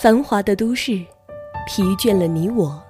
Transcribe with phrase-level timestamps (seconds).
[0.00, 0.92] 繁华的都市，
[1.66, 2.80] 疲倦了你我。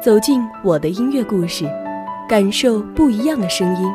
[0.00, 1.68] 走进我的音乐故事，
[2.28, 3.92] 感受不一样的声音。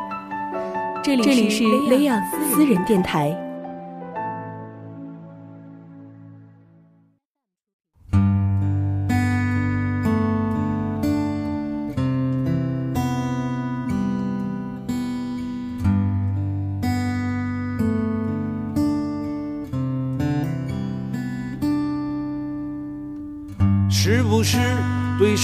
[1.02, 2.22] 这里是雷亚
[2.52, 3.34] 私人电台。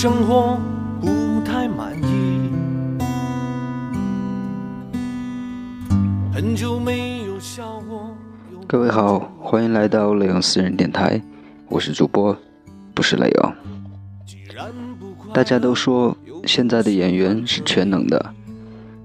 [0.04, 0.60] 生活
[1.00, 2.50] 不太满意？
[6.34, 8.14] 很久没有笑过。
[8.68, 11.22] 各位好，欢迎来到雷阳私人电台，
[11.70, 12.38] 我是主播，
[12.94, 13.56] 不是雷阳。
[15.34, 18.34] 大家都说现在的演员是全能的，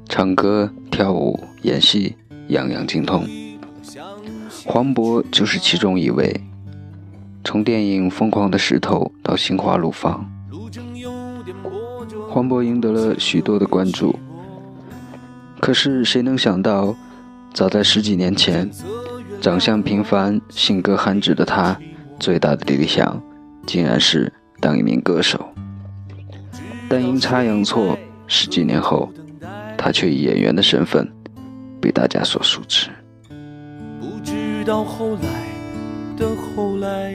[0.09, 2.17] 唱歌、跳舞、演戏，
[2.49, 3.25] 样样精通。
[4.67, 6.41] 黄渤就是其中一位。
[7.45, 10.13] 从电影《疯狂的石头》到《心花怒放》，
[12.29, 14.19] 黄渤赢得了许多的关注。
[15.61, 16.95] 可是谁能想到，
[17.53, 18.71] 早在十几年前，
[19.41, 21.77] 长相平凡、性格憨直的他，
[22.21, 23.21] 最大的理想
[23.67, 25.49] 竟然是当一名歌手。
[26.89, 29.11] 但阴差阳错，十几年后，
[29.77, 31.11] 他却以演员的身份
[31.81, 32.89] 被大家所熟知。
[34.01, 35.49] 不知道后来。
[36.19, 37.15] 的后来，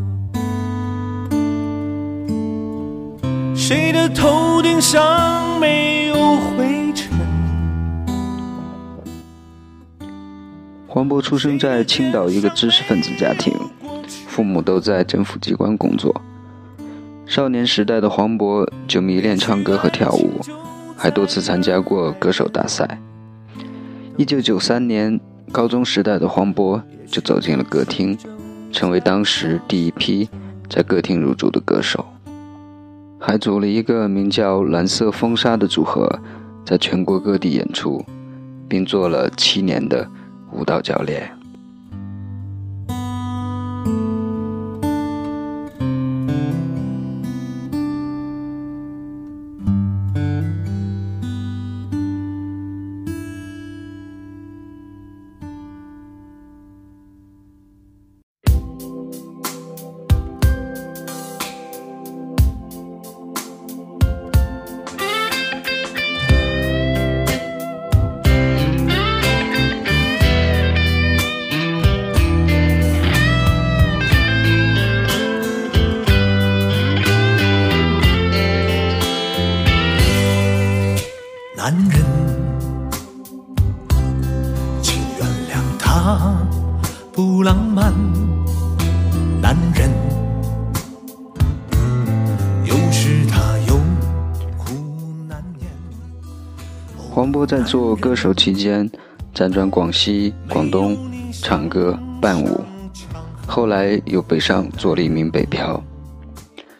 [3.73, 7.09] 谁的头顶上没有灰尘？
[10.85, 13.53] 黄渤出生在青岛一个知识分子家庭，
[14.27, 16.13] 父母都在政府机关工作。
[17.25, 20.41] 少年时代的黄渤就迷恋唱歌和跳舞，
[20.97, 22.99] 还多次参加过歌手大赛。
[24.17, 25.17] 一九九三年。
[25.49, 28.17] 高中时代的黄渤就走进了歌厅，
[28.71, 30.29] 成为当时第一批
[30.69, 32.05] 在歌厅入驻的歌手，
[33.23, 36.09] 还组了一个名叫“蓝色风沙”的组合，
[36.65, 38.03] 在全国各地演出，
[38.67, 40.09] 并做了七年的
[40.51, 41.31] 舞蹈教练。
[97.51, 98.89] 在做歌手期间，
[99.35, 100.97] 辗转广西、广东，
[101.33, 102.63] 唱歌伴舞，
[103.45, 105.83] 后来又北上做了一名北漂，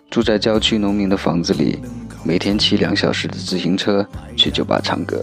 [0.10, 1.78] 住在郊区农民的房子里。
[2.24, 5.22] 每天骑两小时的自行车去酒吧唱歌。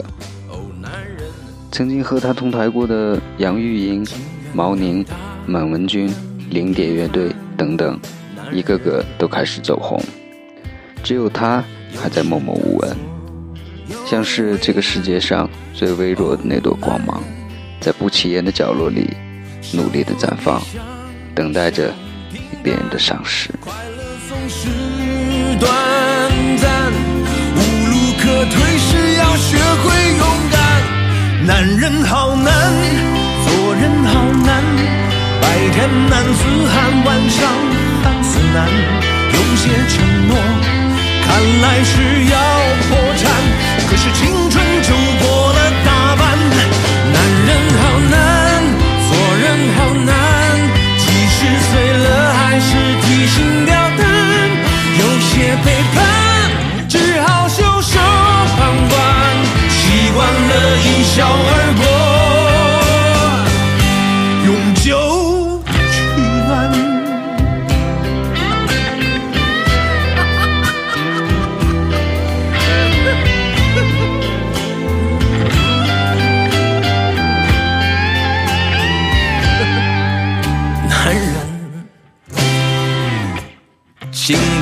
[1.73, 4.07] 曾经和他同台过的杨钰莹、
[4.53, 5.03] 毛宁、
[5.47, 6.13] 满文军、
[6.51, 7.99] 零点乐队等等，
[8.53, 9.99] 一个个都开始走红，
[11.03, 11.65] 只有他
[11.97, 12.97] 还在默默无闻，
[14.09, 17.23] 像是这个世界上最微弱的那朵光芒，
[17.79, 19.15] 在不起眼的角落里
[19.75, 20.63] 努力的绽放，
[21.35, 21.93] 等待着
[22.63, 23.51] 别人的赏识。
[28.21, 30.57] 可退时要学会勇敢，
[31.47, 32.73] 男人好难，
[33.45, 34.63] 做人好难，
[35.41, 37.49] 白天男子汉，晚上
[38.03, 38.69] 汉子难，
[39.33, 40.37] 有些承诺
[41.25, 42.37] 看来是要，
[44.19, 44.78] 青春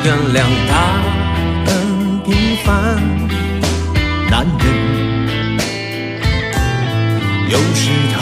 [0.06, 0.38] 原谅
[0.68, 0.72] 他
[1.66, 2.30] 很平
[2.64, 2.70] 凡，
[4.30, 4.64] 男人
[7.48, 8.14] 有时他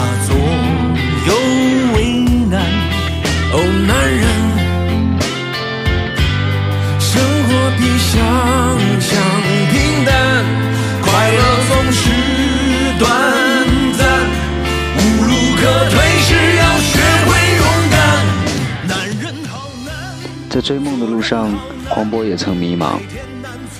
[21.25, 21.51] 上，
[21.89, 22.99] 黄渤也曾迷茫。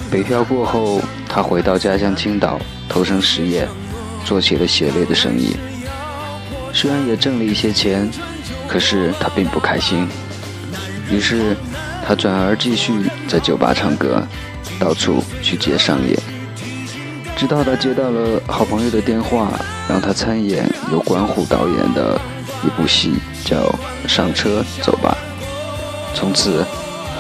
[0.10, 1.00] 北漂过后，
[1.30, 2.60] 他回到家乡青岛，
[2.90, 3.68] 投身实业，
[4.26, 5.56] 做起了鞋类的生意。
[6.74, 8.10] 虽然也挣了一些钱，
[8.68, 10.08] 可是他并不开心。
[11.12, 11.56] 于是，
[12.04, 12.92] 他转而继续
[13.28, 14.24] 在酒吧唱歌，
[14.80, 16.18] 到处去接商业。
[17.38, 19.52] 直到他接到了好朋友的电话，
[19.88, 22.20] 让他参演由管虎导演的
[22.64, 23.14] 一部戏，
[23.44, 23.58] 叫
[24.08, 25.16] 《上车走吧》。
[26.18, 26.66] 从此，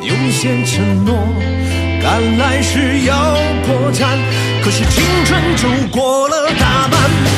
[0.00, 1.14] 有些承诺，
[2.02, 3.34] 赶来时要
[3.66, 4.18] 破产，
[4.62, 7.37] 可是青春就过了大半。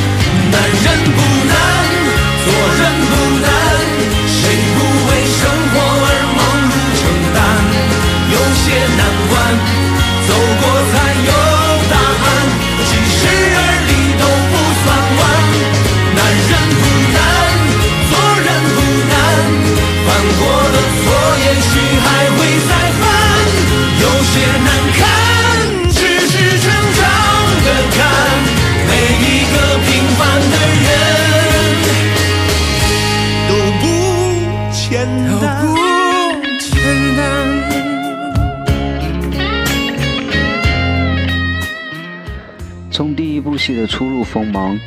[44.30, 44.78] 锋芒，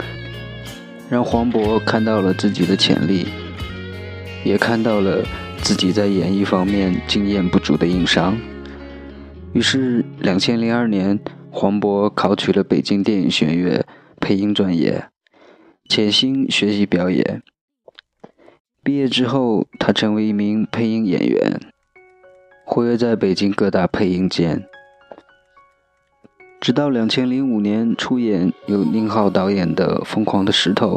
[1.09, 3.27] 让黄渤看到了自己的潜力，
[4.45, 5.21] 也看到了
[5.57, 8.37] 自己在演艺方面经验不足的硬伤。
[9.51, 11.19] 于是，两千零二年，
[11.51, 13.85] 黄渤考取了北京电影学院
[14.21, 15.09] 配音专业，
[15.89, 17.43] 潜心学习表演。
[18.81, 21.59] 毕业之后，他成为一名配音演员，
[22.65, 24.63] 活跃在北京各大配音间。
[26.63, 30.95] 直到两千零五年出演由宁浩导演的《疯狂的石头》，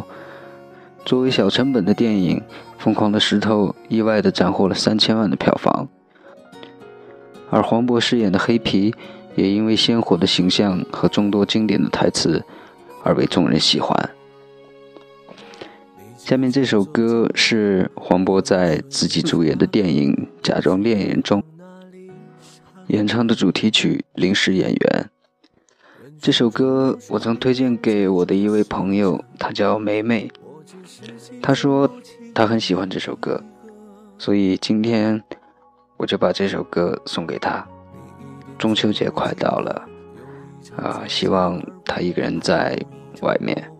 [1.04, 2.38] 作为小成本的电影，
[2.78, 5.88] 《疯狂的石头》意外的斩获了三千万的票房。
[7.50, 8.94] 而黄渤饰演的黑皮，
[9.34, 12.44] 也因为鲜活的形象和众多经典的台词，
[13.02, 14.10] 而被众人喜欢。
[16.16, 21.42] 下面这首歌是黄渤在自己主演的电影《假装恋人》中
[22.86, 25.10] 演唱的主题曲《临时演员》。
[26.20, 30.30] 这首歌我曾推荐给我的一位朋友，她叫梅梅。
[31.42, 31.88] 她说
[32.34, 33.42] 她很喜欢这首歌，
[34.18, 35.22] 所以今天
[35.96, 37.66] 我就把这首歌送给她。
[38.58, 39.88] 中秋节快到了，
[40.76, 42.78] 啊，希望她一个人在
[43.22, 43.70] 外面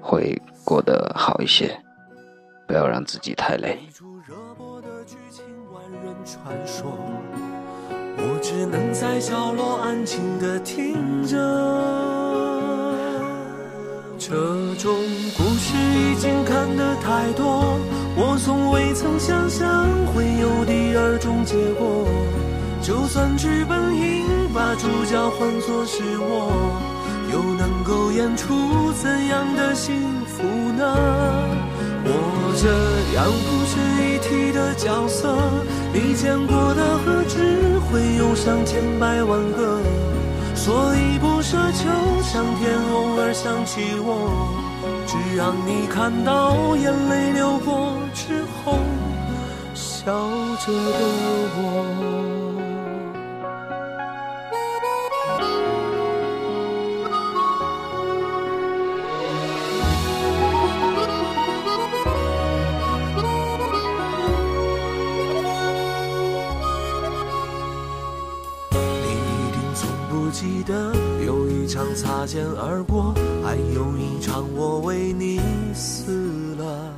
[0.00, 1.78] 会过得好一些，
[2.66, 3.78] 不要让自己太累。
[8.50, 11.36] 只能在角落安静的听着，
[14.18, 14.34] 这
[14.76, 14.90] 种
[15.36, 17.78] 故事已经看得太多，
[18.16, 22.08] 我从未曾想象会有第二种结果。
[22.80, 24.24] 就算剧本应
[24.54, 26.80] 把主角换作是我，
[27.30, 30.96] 又能够演出怎样的幸福呢？
[32.10, 32.66] 我这
[33.14, 35.36] 样不值一提的角色，
[35.92, 39.80] 你见过的何止会有上千百万个？
[40.54, 41.88] 所以不奢求
[42.22, 44.48] 上天偶尔想起我，
[45.06, 48.78] 只让你看到眼泪流过之后，
[49.72, 50.12] 笑
[50.66, 51.00] 着的
[51.56, 52.27] 我。
[71.78, 75.40] 场擦肩而过，还有一场我为你
[75.72, 76.10] 死
[76.56, 76.92] 了。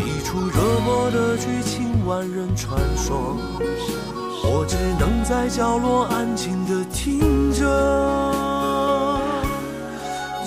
[0.00, 3.36] 一出热播的剧情，万人传说。
[4.42, 7.62] 我只能在角落安静地听着。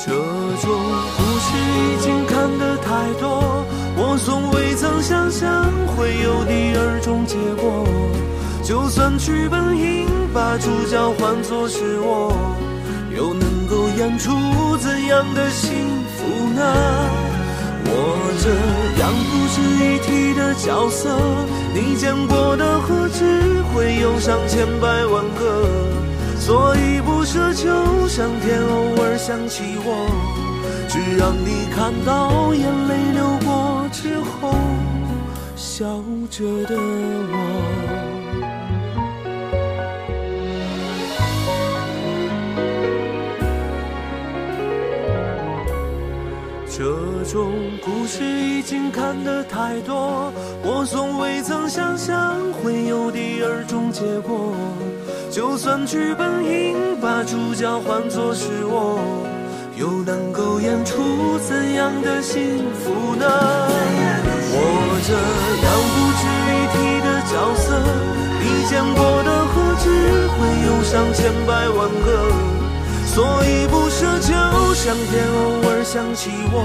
[0.05, 0.69] 这种
[1.15, 3.63] 故事已经看得太多，
[3.95, 7.87] 我从未曾想象会有第二种结果。
[8.63, 12.33] 就算剧本应把主角换作是我，
[13.13, 14.31] 又能够演出
[14.77, 15.69] 怎样的幸
[16.15, 16.63] 福呢？
[17.85, 17.91] 我
[18.39, 18.49] 这
[19.01, 21.09] 样不值一提的角色，
[21.73, 25.67] 你见过的何止会有上千百万个？
[26.39, 30.07] 所以不奢求上天偶尔想起我，
[30.87, 34.55] 只让你看到眼泪流过之后，
[35.57, 36.01] 笑
[36.31, 38.02] 着的我。
[47.23, 50.31] 种故事已经看得太多，
[50.63, 54.53] 我从未曾想象会有第二种结果。
[55.31, 58.99] 就算剧本应把主角换作是我，
[59.75, 63.25] 又能够演出怎样的幸福呢？
[64.55, 64.57] 我
[65.07, 65.13] 这
[65.63, 67.65] 样不值一提的角色，
[68.39, 69.85] 你见过的何止
[70.29, 70.37] 会
[70.67, 72.07] 有上千百万个？
[73.05, 74.33] 所以不奢求
[74.73, 76.55] 上天偶尔想起我，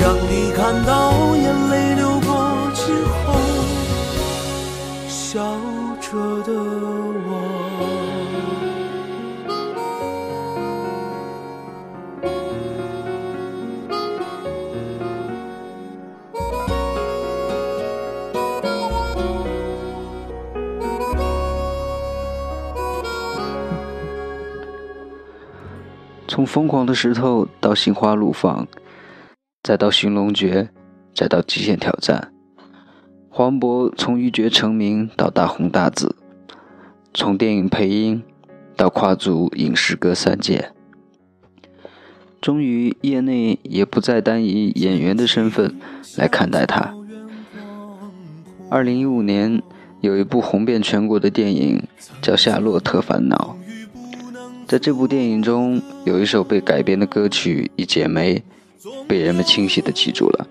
[0.00, 3.34] 让你看到眼泪流过之后，
[5.08, 5.40] 笑
[6.00, 7.28] 着的我。
[26.28, 28.64] 从疯狂的石头到心花怒放，
[29.62, 30.70] 再到寻龙诀，
[31.14, 32.32] 再到极限挑战，
[33.28, 36.16] 黄渤从一绝成名到大红大紫，
[37.12, 38.22] 从电影配音
[38.76, 40.72] 到跨足影视歌三界，
[42.40, 45.76] 终于业内也不再单以演员的身份
[46.16, 46.94] 来看待他。
[48.70, 49.62] 二零一五年
[50.00, 51.82] 有一部红遍全国的电影
[52.22, 53.56] 叫《夏洛特烦恼》。
[54.66, 58.34] 在这部电影中，有一首被改编的歌曲《一剪梅》，
[59.06, 60.46] 被人们清晰地记住了。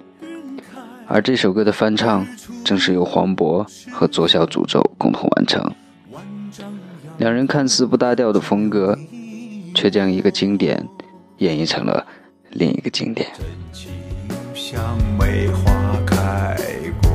[1.07, 2.27] 而这首歌的翻唱，
[2.63, 5.63] 正是由黄渤和左小诅咒共同完成。
[7.17, 8.97] 两人看似不搭调的风格，
[9.73, 10.87] 却将一个经典
[11.37, 12.05] 演绎成了
[12.51, 13.27] 另一个经典。
[14.53, 15.71] 像梅花
[16.05, 16.57] 开
[17.01, 17.09] 过，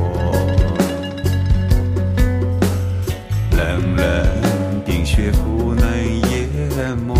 [3.56, 5.84] 冷冷冰雪不能
[6.30, 7.14] 淹没，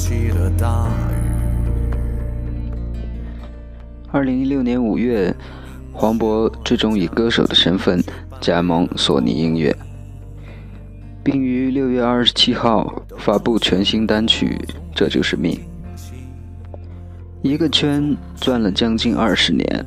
[0.00, 1.92] 起了大雨。
[4.10, 5.34] 二零一六年五月，
[5.92, 8.02] 黄渤最终以歌手的身份
[8.40, 9.76] 加盟索尼音乐，
[11.22, 14.58] 并于六月二十七号发布全新单曲
[14.94, 15.54] 《这就是命》。
[17.42, 19.84] 一个圈转了将近二十年，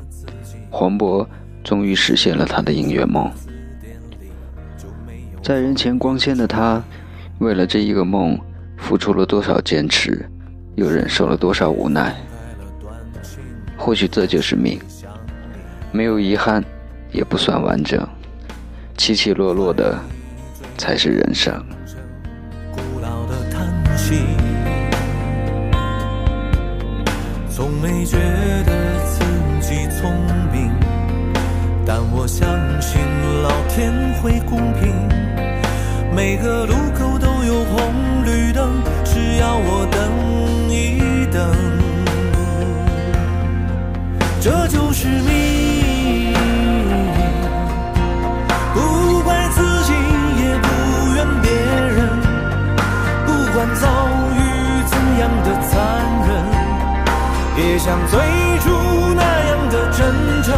[0.70, 1.26] 黄渤
[1.64, 3.28] 终于实现了他的音乐梦。
[5.42, 6.80] 在人前光鲜的他，
[7.40, 8.38] 为了这一个梦，
[8.84, 10.28] 付出了多少坚持，
[10.74, 12.14] 又忍受了多少无奈。
[13.78, 14.78] 或许这就是命，
[15.90, 16.62] 没有遗憾，
[17.10, 18.06] 也不算完整，
[18.98, 19.98] 起起落落的
[20.76, 21.50] 才是人生。
[22.72, 24.16] 古老的叹息，
[27.48, 28.18] 从没觉
[28.66, 28.72] 得
[29.06, 29.24] 自
[29.66, 30.12] 己聪
[30.52, 30.70] 明，
[31.86, 32.46] 但我相
[32.82, 33.00] 信
[33.42, 34.92] 老天会公平。
[36.14, 38.70] 每个路口都有红绿灯，
[39.04, 40.00] 只要我等
[40.70, 41.50] 一等，
[44.40, 46.32] 这就是命。
[48.72, 49.92] 不怪自己，
[50.38, 50.68] 也不
[51.16, 52.08] 怨别人。
[53.26, 53.88] 不管遭
[54.36, 54.38] 遇
[54.86, 55.74] 怎样的残
[56.28, 56.30] 忍，
[57.56, 58.20] 也像最
[58.60, 58.70] 初
[59.16, 60.00] 那样的真
[60.44, 60.54] 诚，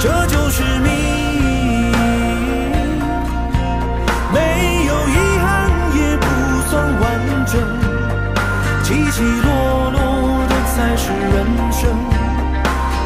[0.00, 0.97] 这就是命。
[11.08, 11.88] 是人生。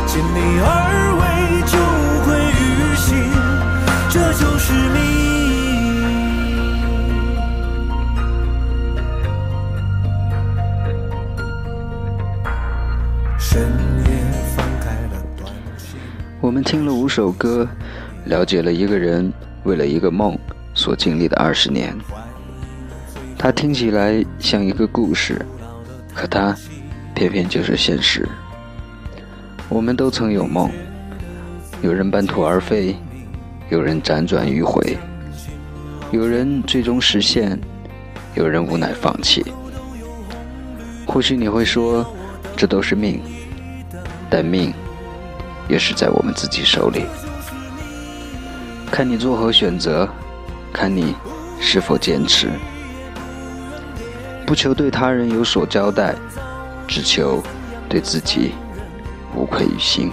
[0.06, 0.66] 尽力而
[1.20, 1.22] 为，
[1.70, 1.78] 就
[2.24, 2.60] 会于
[2.96, 3.14] 心，
[4.10, 4.98] 这就是命。
[13.38, 13.62] 深
[14.04, 14.10] 夜
[14.56, 16.00] 翻开了短信。
[16.40, 17.68] 我们听了五首歌，
[18.24, 20.36] 了解了一个人为了一个梦
[20.74, 21.96] 所经历的二十年。
[23.38, 25.46] 他听起来像一个故事，
[26.14, 26.54] 可他
[27.14, 28.28] 偏偏就是现实。
[29.68, 30.70] 我们都曾有梦，
[31.82, 32.94] 有人半途而废，
[33.70, 34.96] 有人辗转迂回，
[36.10, 37.58] 有人最终实现，
[38.34, 39.44] 有人无奈放弃。
[41.06, 42.06] 或许你会说，
[42.56, 43.20] 这都是命，
[44.28, 44.72] 但命
[45.68, 47.04] 也是在我们自己手里。
[48.90, 50.08] 看你作何选择，
[50.72, 51.14] 看你
[51.60, 52.50] 是否坚持。
[54.46, 56.14] 不求对他人有所交代，
[56.94, 57.42] 只求
[57.88, 58.52] 对自己
[59.34, 60.12] 无愧于心。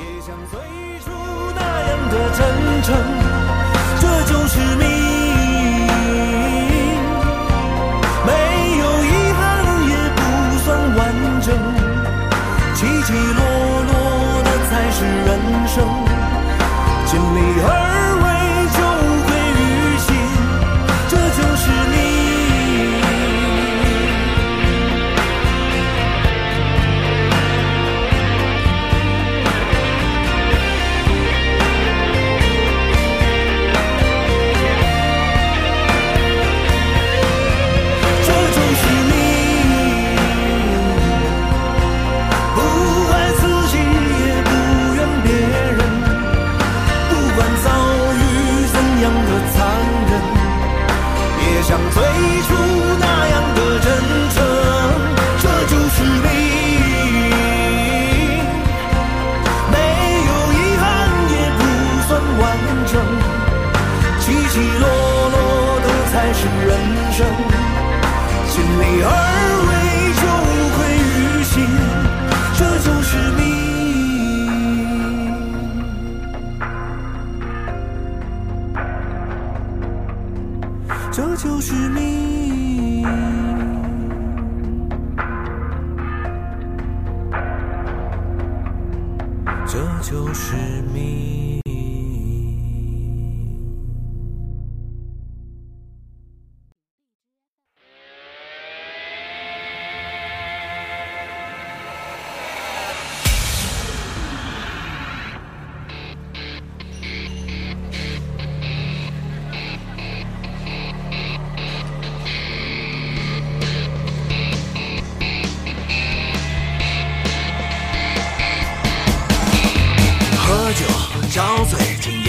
[81.42, 83.02] 就是命，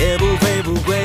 [0.01, 0.97] 也，不醉不归。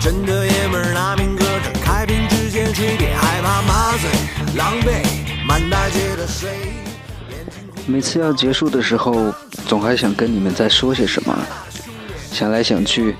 [0.00, 4.10] 真的爷们儿拿命搁这，开瓶直接吹，别害怕麻醉，
[4.56, 5.04] 狼狈，
[5.46, 6.50] 满大街的水。
[7.86, 9.32] 每次要结束的时候，
[9.68, 11.38] 总还想跟你们再说些什么，
[12.32, 13.14] 想来想去，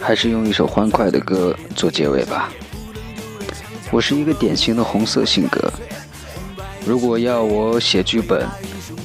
[0.00, 2.48] 还是用一首欢快的歌做结尾吧。
[3.92, 5.72] 我是一个典型的红色性格，
[6.84, 8.44] 如果要我写剧本，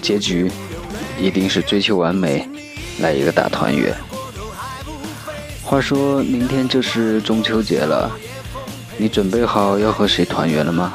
[0.02, 0.52] 结局
[1.22, 2.50] 一定是追求完美，
[3.00, 3.96] 来一个大团圆。
[5.63, 8.12] 话说明天就是中秋节了，
[8.97, 10.93] 你准备好要和谁团圆了吗？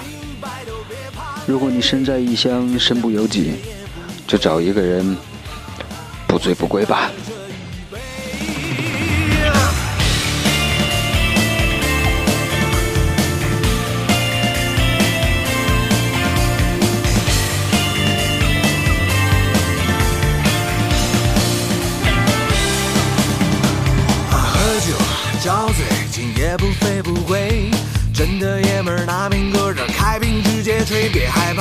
[1.47, 3.55] 如果你身在异乡，身不由己，
[4.27, 5.17] 就找一个人
[6.27, 7.11] 不醉不归吧。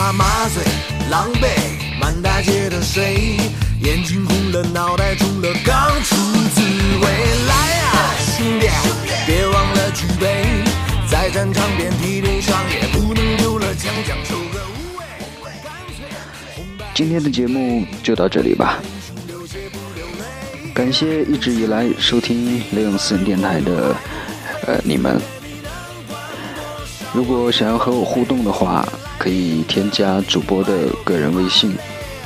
[0.07, 0.63] 别害怕麻醉，
[1.09, 1.47] 狼狈，
[1.99, 3.37] 满大街的水，
[3.81, 6.15] 眼睛红了，脑袋肿了，刚出
[6.53, 6.61] 滋
[7.01, 7.07] 味。
[7.47, 8.67] 来呀，兄弟，
[9.25, 10.45] 别忘了举杯，
[11.09, 15.51] 在战场边替对上，也不能丢了枪，将收个无谓。
[15.63, 16.05] 干脆
[16.55, 18.79] 红白今天的节目就到这里吧。
[20.73, 23.95] 感谢一直以来收听雷永私人电台的
[24.67, 25.19] 呃你们。
[27.13, 28.87] 如果想要和我互动的话，
[29.27, 31.75] 可以添加主播的个人微信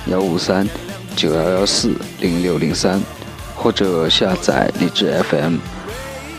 [0.05, 0.69] 幺五三
[1.15, 3.01] 九幺幺四零六零三，
[3.55, 5.55] 或者下载荔枝 FM，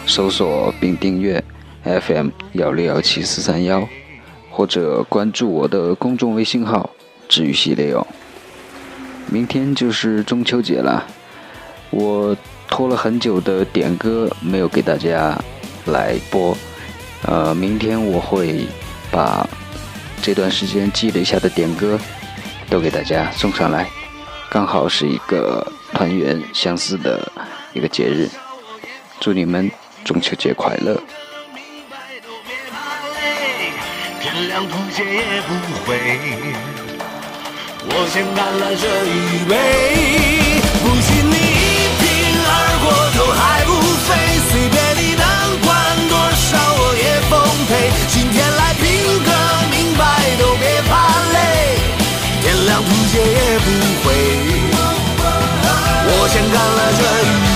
[0.07, 1.43] 搜索并订阅
[1.83, 3.89] FM 幺六幺七四三幺，
[4.53, 6.89] 或者关注我的公众微信号
[7.29, 8.07] “治愈系列哦”。
[9.29, 11.05] 明天就是中秋节了。
[11.91, 12.37] 我
[12.69, 15.37] 拖了很久的点歌没有给大家
[15.87, 16.57] 来播，
[17.27, 18.65] 呃，明天我会
[19.11, 19.45] 把
[20.23, 21.99] 这段时间积累下的点歌
[22.71, 23.91] 都给大家送上来，
[24.49, 27.31] 刚好是一个团圆相思的
[27.73, 28.31] 一个节日，
[29.19, 29.69] 祝你们
[30.05, 31.03] 中秋节快乐！
[34.23, 35.55] 天亮吐血也不
[35.85, 35.99] 回。
[37.85, 39.53] 我先干了这一杯，
[40.85, 42.07] 不信你一瓶
[42.47, 42.49] 二
[42.81, 43.62] 锅头还
[53.19, 53.67] 也不
[54.03, 54.07] 回。
[56.05, 57.52] 我先干了这